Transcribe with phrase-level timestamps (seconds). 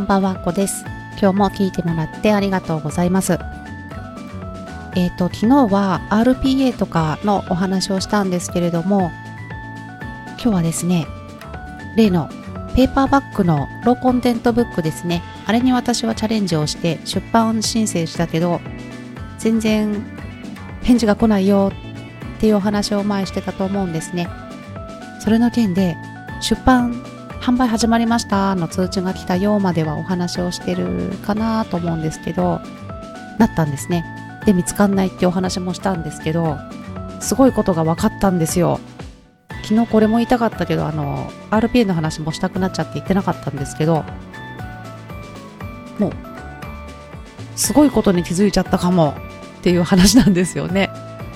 [0.00, 0.86] こんばんは、こです。
[1.20, 3.38] 今日も聞いてもらってありがとうございます。
[4.96, 9.12] えっ、と、昨日は RPA とかのお話をしたんですけれども、
[10.36, 11.06] 今日はですね、
[11.98, 12.30] 例の
[12.74, 15.22] ペーパーバッグのローコンテントブックですね。
[15.44, 18.62] あれに私はチャレンジをして出版申請したけど、
[19.38, 20.02] 全然
[20.80, 21.72] 返事が来ないよ
[22.38, 24.30] っていうお話を前してたと思うんですね。
[25.22, 25.94] それの件で
[26.40, 27.09] 出版
[27.40, 32.60] 販売始まりましたの通知が来たようまではお話をしてるかなと思うんですけど、
[33.38, 34.04] なったんですね。
[34.44, 36.58] で、見つかんないってお話もしたんですけど、
[37.20, 38.78] すごいことが分かったんですよ。
[39.62, 44.04] 昨日これも言いたかったけど、あの、RPA の話もしたくなっちゃって言ってなかったんですけど、
[45.98, 46.12] もう、
[47.56, 49.14] すごいことに気づいちゃったかも
[49.60, 50.90] っていう話なんですよね。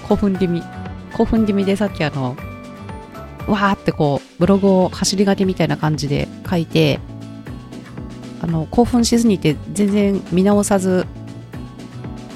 [0.07, 0.63] 興奮気味。
[1.17, 2.37] 興奮気味でさっきあの、
[3.47, 7.01] わーってこう、ブログを走り書きみたいな感じで書いて、
[8.41, 11.07] あの、興奮しすぎて全然見直さず、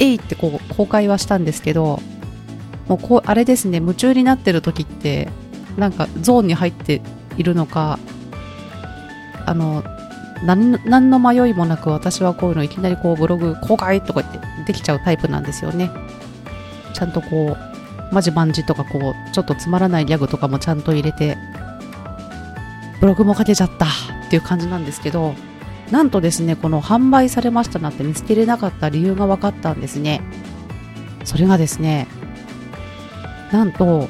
[0.00, 2.00] えいってこう、公開はしたんですけど、
[2.88, 5.28] もうこう、あれですね、夢中になってる時って、
[5.76, 7.02] なんかゾーンに入って
[7.36, 7.98] いるのか、
[9.46, 9.84] あの、
[10.44, 15.90] 何の何の迷いもなく私はこういうのいきなりこうブログ公開とかってできちゃうタイプなんですよね。
[16.94, 17.67] ちゃんとこう、
[18.12, 21.36] マジマンジとかこう、ちょっとつまらないギャグとかもちゃんと入れて、
[23.00, 23.88] ブログも書けちゃったっ
[24.30, 25.34] ていう感じなんですけど、
[25.90, 30.22] なんとですね、この販売されましたなんて見つけれなかった理由が分かったんですね。
[31.24, 32.06] それがですね、
[33.52, 34.08] なんと、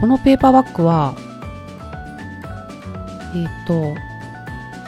[0.00, 1.14] このペーパーバッグは、
[3.34, 3.94] えっ、と、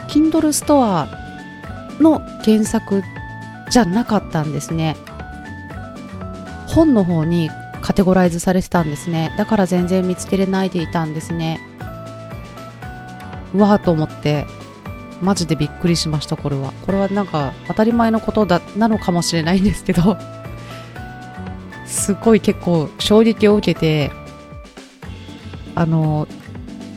[0.09, 1.07] Kindle ストア
[1.99, 3.03] の検索
[3.69, 4.97] じゃなかったんですね。
[6.67, 7.49] 本の方に
[7.83, 9.35] カテゴライズされてたんですね。
[9.37, 11.59] だから全然見つけれないでいたんですね。
[13.53, 14.47] うわーと思って、
[15.21, 16.71] マジでびっくりしました、これは。
[16.85, 20.17] これはなんか当たり前のことだ、なのかもしれないんですけど、
[21.85, 24.11] すごい結構衝撃を受けて、
[25.75, 26.25] あの、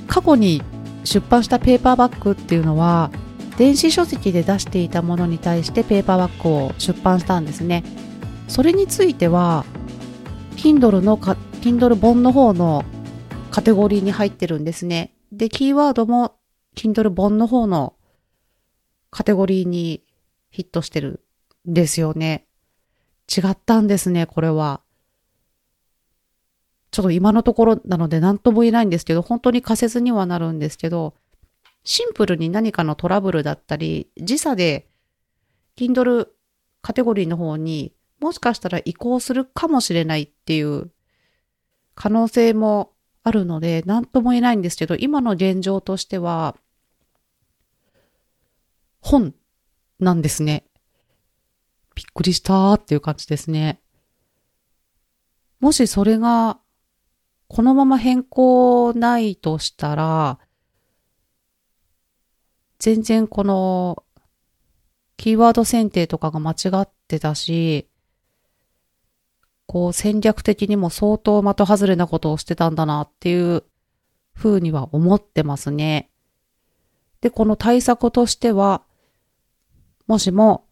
[0.06, 0.62] 過去に
[1.02, 3.10] 出版したペーパーバッグっていうのは、
[3.58, 7.82] 電子書籍で出していたものに対してペーパーバッグを出版したんですね。
[8.46, 9.64] それについては、
[10.56, 12.84] Kindle のか、Kindle 本の方の
[13.50, 15.14] カテゴリーに入ってるんですね。
[15.30, 16.36] で、キーワードも
[16.74, 17.94] Kindle 本の方の
[19.10, 20.02] カテゴリーに
[20.50, 21.24] ヒットしてる
[21.68, 22.46] んですよね。
[23.34, 24.80] 違ったんですね、これは。
[26.90, 31.14] ちょっと今のところなので何とも言えないんですけど、本当に仮説にはなるんですけど、
[31.84, 34.88] シンプルに何かのトラブルだったり、時差で
[35.76, 36.28] Kindle
[36.80, 40.90] カテゴリーの方にもしかしたら移行するかもしれないっていう
[41.94, 46.56] 可能性もあるので、何とも言えないんですけど、今の現状としては、
[49.00, 49.34] 本
[49.98, 50.64] なんですね。
[51.94, 53.80] びっくりしたーっていう感じですね。
[55.60, 56.60] もしそれが、
[57.48, 60.38] このまま変更ないとしたら、
[62.78, 64.04] 全然この、
[65.16, 67.88] キーワード選定とかが間違ってたし、
[69.76, 73.62] こう戦略的にも相当的外れなことをしてたんだなっていう
[74.34, 76.08] 風には思ってますね。
[77.20, 78.80] で、この対策としては、
[80.06, 80.64] もしも、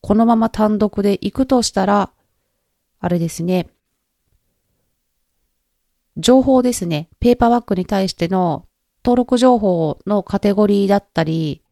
[0.00, 2.12] このまま単独で行くとしたら、
[3.00, 3.68] あれですね。
[6.16, 7.08] 情報ですね。
[7.18, 8.68] ペーパーバッグに対しての
[9.04, 11.64] 登録情報のカテゴリーだったり、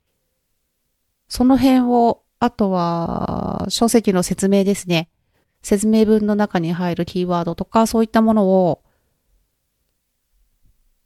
[1.28, 5.08] その辺を、あとは、書籍の説明ですね。
[5.62, 8.82] 説明文の中に入るキーワードとか、そういったものを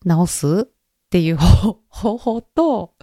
[0.05, 0.73] 直すっ
[1.11, 2.95] ていう方法と、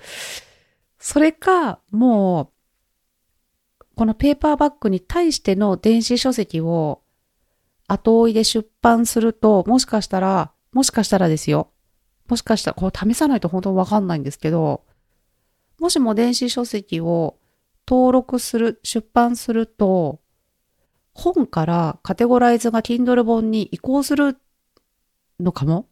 [0.97, 2.51] それか、も
[3.79, 7.01] う、このペーパーバッグに対しての電子書籍を
[7.87, 11.71] 後追いで出版すると、もしかしたら、もしかしたらですよ。
[12.27, 14.83] もしかしたら、これ試さないと本当にわかんないんですけど、
[15.79, 17.37] もしも電子書籍を
[17.87, 20.21] 登録する、出版すると、
[21.13, 24.37] 本からカテゴライズが Kindle 本に移行する
[25.39, 25.85] のかもっ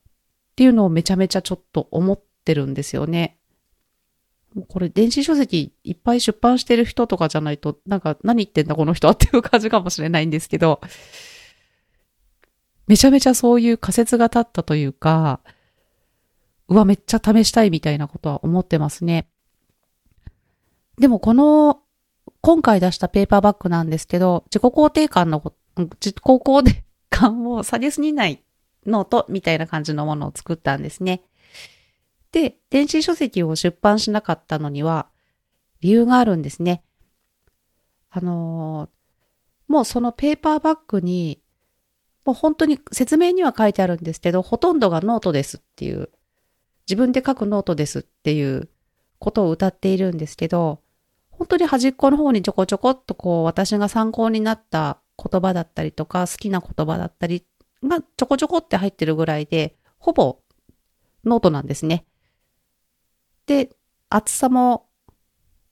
[0.56, 3.38] ていうのをめちゃめちゃちょっと思ってるんですよね。
[4.70, 10.82] これ電子書籍いっぱい出版してる人とかじゃないと、なんか何言ってんだこの人はっていう感じかもしれないんですけど、
[12.88, 15.42] めちゃめちゃそういう仮説が立ったというか、
[16.70, 19.30] うわ、めっちゃ試したいみたいなことは思ってますね。
[20.98, 21.82] でもこの、
[22.42, 25.42] 今回出したペーパーバッグなんですけど、自己肯定感の、
[25.76, 28.44] 自己肯定感を下げすぎない
[28.86, 31.24] ノートみたいな感じのものを作ったんですね。
[32.32, 35.08] で、電子書籍を出版しなかったのには
[35.82, 36.84] 理由があるんですね。
[38.10, 41.42] あのー、もうそのペーパーバックに、
[42.26, 46.10] もう本当に説明には書いてあるんですけど、ほとんどがノートですっていう、
[46.88, 48.70] 自分で書くノートですっていう
[49.20, 50.82] ことを謳っているんですけど、
[51.38, 57.46] 本当に端っこの方にちょこちょこっとこう私が参考になった言葉だったりとか好きな言葉だったり
[57.84, 60.40] がちょこちょこって入ってるぐらいで、ほぼ
[61.24, 62.06] ノートなんですね。
[63.46, 63.70] で、
[64.10, 64.88] 厚さも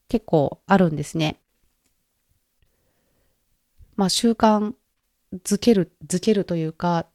[0.08, 1.40] 結構あるんですね。
[3.96, 4.74] まあ習慣
[5.44, 7.08] づける、づけるというか、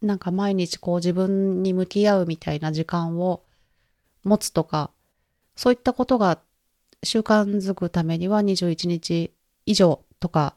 [0.00, 3.42] なんか毎日こう自分に向き合うみたいな時間を
[4.24, 4.90] 持つとか、
[5.56, 6.40] そういったことが
[7.02, 9.32] 習慣づくためには21日
[9.66, 10.56] 以上とか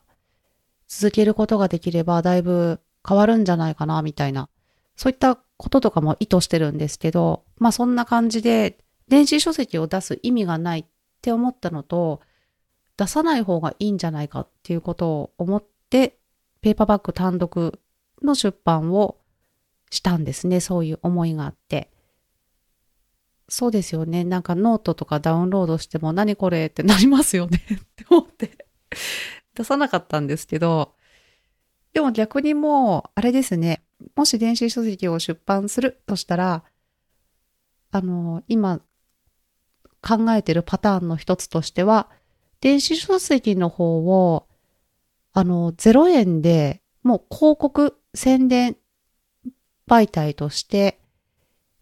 [0.88, 4.50] 続けることができればだいぶ変わるんじゃないかなみたいな、
[4.96, 10.86] そういったこととかも意図してるんですけど、まあそんな感じで電子書籍を出す意味がないっ
[11.22, 12.22] て思ったのと、
[12.98, 16.18] 出さない方がいいんじゃないかっていうことを思って、
[16.62, 17.80] ペーパーバッグ単独
[18.22, 19.18] の出版を
[19.90, 20.60] したんですね。
[20.60, 21.90] そういう思いがあって。
[23.54, 24.24] そうですよね。
[24.24, 28.66] なんかノートとかダウンロードしても何これってなりますよね って思って
[29.54, 30.96] 出さなかったんですけど、
[31.94, 33.84] でも逆にもう、あれですね。
[34.16, 36.64] もし電子書籍を出版するとしたら、
[37.92, 38.80] あの、今
[40.02, 42.10] 考えてるパターンの一つとしては、
[42.60, 44.48] 電子書籍の方を、
[45.32, 48.78] あの、0円で、もう広告、宣伝
[49.88, 51.03] 媒体として、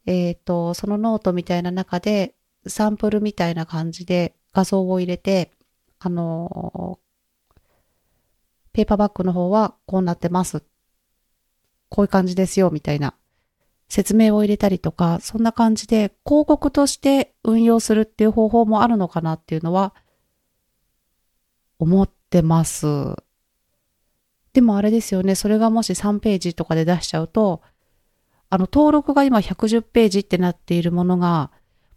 [0.05, 2.35] えっ、ー、と、そのノートみたいな中で、
[2.67, 5.51] サンプルみたいな感じで画像を入れて、
[5.99, 6.99] あの、
[8.73, 10.63] ペーパーバックの方はこうなってます。
[11.89, 13.15] こういう感じですよ、みたいな
[13.91, 19.93] 説明を入れたりとか、そんな感じで広告として運用するっていう方法もあるのかなっていうのは
[21.77, 22.87] 思ってます。
[24.53, 27.61] でもあれですよね、それがもし3ページとかで出しちゃうと、
[28.51, 31.51] あの登録が今110ページってなっているものが、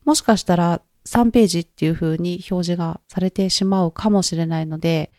[0.05, 5.11] もしかしたら3ページっていう風に表示がされてしまうかもしれないので、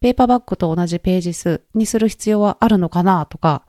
[0.00, 3.66] ペーパーバッグと同じページ数にする必要はあるのかなとか、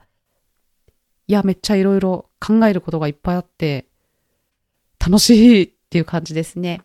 [1.26, 3.86] いや、めっちゃいろいろ考えることがいっぱいあって、
[5.04, 6.82] 楽しいっていう感じですね。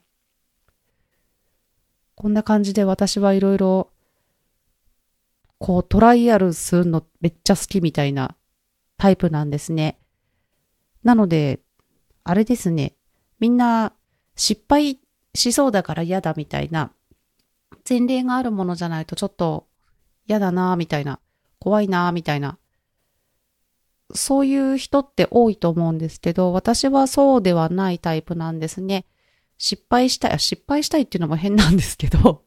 [2.16, 3.92] こんな感じで私はいろいろ、
[5.60, 8.36] こうトライアルするのめっちゃ好きみたいな
[8.98, 10.00] タイプなんですね。
[11.08, 11.62] なので、
[12.26, 12.94] あれですね。
[13.40, 13.94] みんな
[14.36, 15.00] 失敗
[15.34, 16.92] しそうだから嫌だみたいな
[17.88, 19.68] 前例があるものじゃないとちょっと
[20.28, 21.22] 嫌だなみたいな、
[21.60, 22.58] 怖いなみたいな、
[24.14, 29.06] そういう人って多いと思うんですけど、私はそうではないタイプなんですね。
[29.58, 32.44] 失敗したい、失敗したいっていうのも変なんですけど、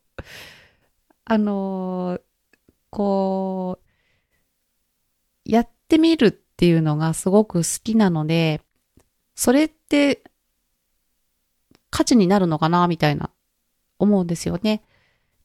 [1.25, 2.21] あのー、
[2.91, 3.79] こ
[5.47, 8.61] う、やってみるっていうのがすごく好きなので、
[9.35, 10.23] それって
[11.89, 13.31] 価値になるのかなみたいな
[13.99, 14.83] 思うんですよね。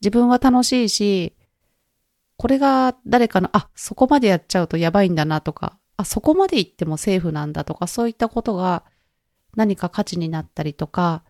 [0.02, 1.34] 自分は楽しいし、
[2.36, 8.84] これが誰かの、あ、そこまでやっちゃうとやばいんだなとか、あ、そこまで行ってもセーフなんだとか、そういったことが
[9.56, 11.24] 何か価値になったりとか、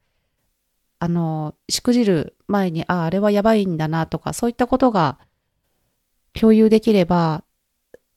[0.97, 5.19] あの、しくじる前に、あ、あれはやばいんだなとか、そういったことが
[6.33, 7.43] 共有できれば、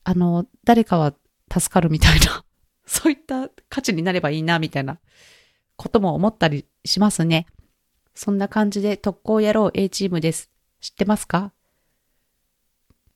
[0.03, 1.13] あの、誰かは
[1.51, 2.43] 助かるみたいな、
[2.85, 4.99] そういった価値になればいいな、みたいな
[5.75, 7.45] ことも思ったりしますね。
[8.13, 10.49] そんな感じで特攻野郎 A チームです。
[10.79, 11.53] 知ってますか？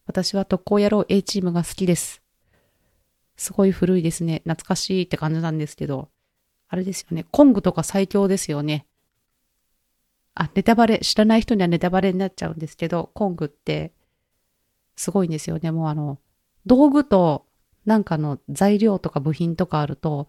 [0.05, 2.21] 私は特攻野郎 A チームが好きです。
[3.35, 4.41] すごい古いですね。
[4.45, 6.09] 懐かしいって感じなんですけど。
[6.67, 7.25] あれですよね。
[7.31, 8.87] コングとか最強ですよね。
[10.33, 13.93] あ、ネタバレ、知らない人にはネタバレになっちゃうんですけど、コングって
[14.95, 15.71] すごいんですよね。
[15.71, 16.19] もうあの、
[16.65, 17.45] 道具と
[17.85, 20.27] なんかの材料とか部品とかあると、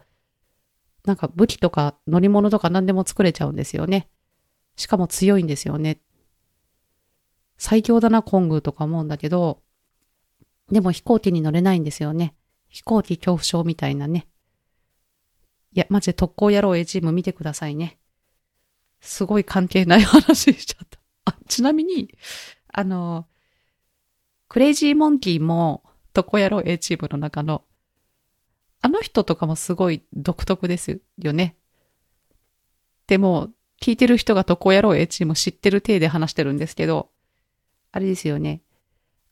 [1.04, 4.08] なんか武器とか乗り物とか何でも作れちゃうんですよね。
[4.76, 6.00] しかも強いんですよね。
[7.56, 9.62] 最強だな、コングとか思うんだけど、
[10.70, 12.34] でも飛行機に乗れないんですよね。
[12.68, 14.26] 飛行機恐怖症みたいなね。
[15.72, 17.98] いや、マジで特攻野郎 A チーム見てくださいね。
[19.00, 20.98] すごい関係ない話しちゃった。
[21.26, 22.16] あ、ちなみに、
[22.68, 23.28] あの、
[24.48, 25.83] クレイジーモンキーも
[26.14, 27.62] 特攻野郎 A チームの中の、
[28.80, 31.56] あの人とかもすごい独特ですよね。
[33.06, 33.50] でも、
[33.82, 37.10] 聞いてる人が特攻野郎 A チーム知ってる体で話してるんですけど、
[37.92, 38.62] あれですよね。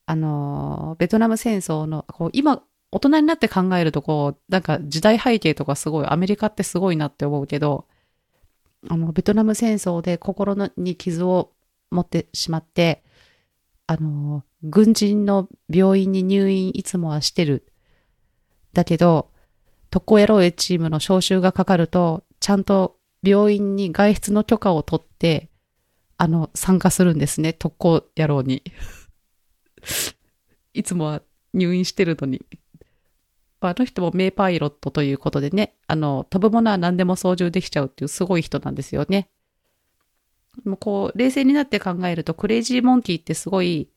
[0.05, 7.87] あの、ベトナム戦争の、こう今、大人になって考えるとこう、なんか時代背景とかすごい、アメリカってすごいなって思うけど、
[8.91, 11.53] あの、ベトナム戦争で心のに傷を
[11.91, 13.05] 持ってしまって、
[13.87, 17.67] あの、軍人の病院に入院いつもはしてる。
[18.73, 19.31] だけど、
[19.91, 25.51] 特攻野郎 A チームの招集がかかると、ちゃんと病院に外出の許可を取って、
[26.17, 28.63] あの、参加するんですね、特攻野郎に。
[30.75, 31.23] いつもは
[31.53, 32.41] 入院してるのに。
[33.61, 39.29] あの人も名パイロットということでね、あの、飛ぶものは何でも操縦できちゃうっていうすごい人なんですよね。
[40.65, 43.89] もうこう、冷静になって考えると、クレイジーモンキーってすごい、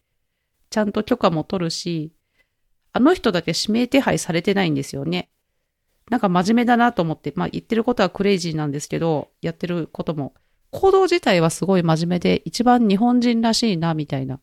[0.70, 2.12] ちゃんと許可も取るし、
[2.94, 5.30] あの人だけ指名手配されてないんですよね。
[6.10, 10.34] なんか真面目だなと思って、まあ言ってることはクレイジーなんですけど、やってることも、
[10.72, 14.40] 行動自体はすごい真面目で、一番日本人らしいな、みたいな。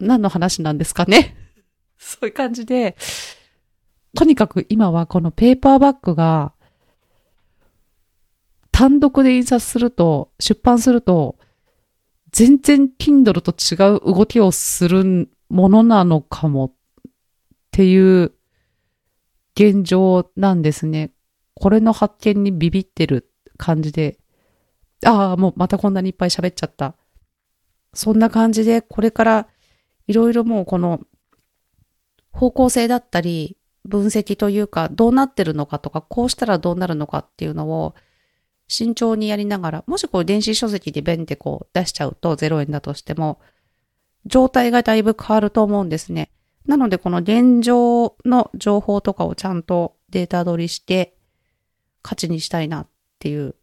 [0.00, 1.36] 何の話なんですかね
[1.98, 2.96] そういう感じで、
[4.16, 6.54] とにかく今はこのペーパーバッグが、
[8.78, 11.36] 単独で印刷すると、出版すると、
[12.30, 16.72] 全然 Kindle と違う動きをするものなのかもっ
[17.72, 18.30] ていう
[19.56, 21.10] 現状なんですね。
[21.54, 24.20] これの発見にビビってる感じで、
[25.04, 26.94] ああ、もうまたこんなにいっぱい喋っちゃった。
[27.94, 29.48] そんな感じで、これから
[30.06, 31.00] いろいろもうこの
[32.30, 37.96] 方向性だったり、分析というか、どうなってるのかとか、こうしたらどうなるのかっていうのを
[38.68, 43.40] 慎重にやりながら、もしこう電子書籍でベンってこう出しちゃうと0円だとしても、
[44.26, 46.30] 状態がだいぶ変わると思うんですね。
[46.66, 51.16] なのでこの現状の情報とかをちゃんとデータ取りして
[52.02, 52.86] 価値にしたいなっ
[53.18, 53.54] ていう。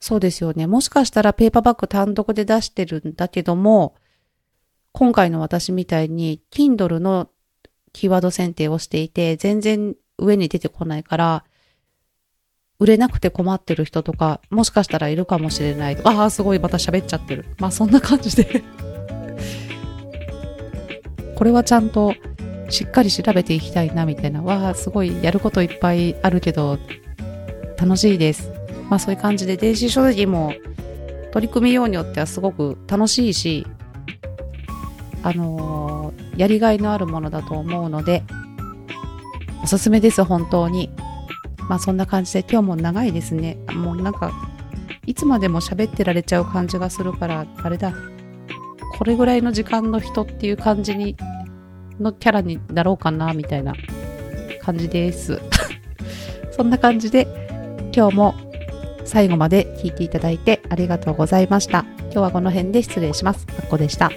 [0.00, 0.66] そうですよね。
[0.66, 3.94] もしかしたらペーパーバッグ単独で出してるんだけども、
[4.92, 7.30] 今回の私みたいに Kindle の
[7.92, 11.44] キーワード選定をしていて、全然上に出てこないから、
[12.84, 15.96] 売れなくて困ってる人とか、もしかしたらいるかもしれない。
[16.04, 17.46] ああ、すごい、また喋っちゃってる。
[17.58, 18.62] まあそんな感じで
[21.34, 22.12] これはちゃんと
[22.68, 24.42] しっかり調べていきたいな、みたいな。
[24.42, 26.78] わあ、すごい、やることいっぱいあるけど、
[27.80, 28.52] 楽しいです。
[28.90, 30.52] まあそういう感じで、電子書籍も
[31.32, 33.66] 取り組みようによってはすごく楽しいし、
[35.22, 38.24] あのー、やりがいのあるものだと思うので、
[39.62, 40.90] おすすめです、本当に。
[41.68, 43.56] まあそんな感じで今日も長いですね。
[43.72, 44.32] もうなんか、
[45.06, 47.94] いつまでも喋ってられちゃう感じがするから、あれだ。
[48.98, 51.16] これぐらいの時間の人っていう感じに、
[52.00, 53.74] のキャラになろうかな、みたいな
[54.62, 55.40] 感じです。
[56.52, 57.26] そんな感じで、
[57.94, 58.34] 今日も
[59.04, 61.84] 最後まで聞いていただいてありがとうございました。
[62.04, 63.46] 今日はこの辺で失礼します。
[63.58, 64.10] あっこでした。